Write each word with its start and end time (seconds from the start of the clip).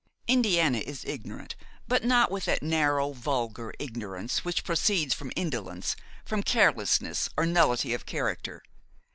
Indiana 0.27 0.79
is 0.79 1.05
ignorant, 1.05 1.55
but 1.87 2.03
not 2.03 2.31
with 2.31 2.45
that 2.45 2.63
narrow, 2.63 3.11
vulgar 3.11 3.71
ignorance 3.77 4.43
which 4.43 4.63
proceeds 4.63 5.13
from 5.13 5.31
indolence, 5.35 5.95
from 6.25 6.41
carelessness 6.41 7.29
or 7.37 7.45
nullity 7.45 7.93
of 7.93 8.07
character. 8.07 8.63